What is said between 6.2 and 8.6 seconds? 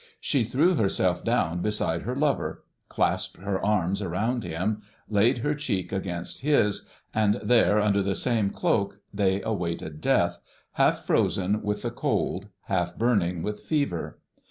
his, and there under the same